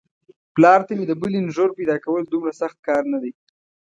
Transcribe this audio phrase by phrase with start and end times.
[0.55, 3.31] پلار ته مې د بلې نږور پيداکول دومره سخت کار نه دی.